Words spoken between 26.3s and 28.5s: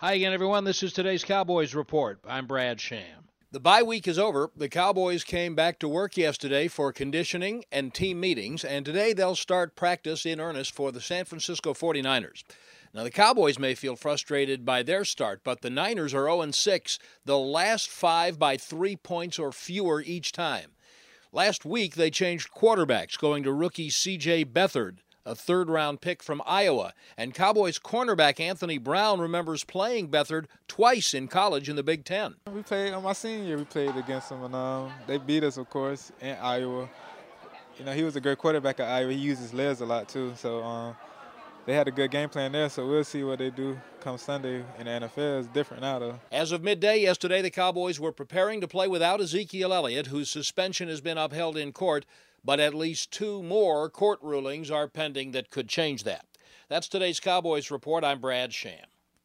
Iowa. And Cowboys cornerback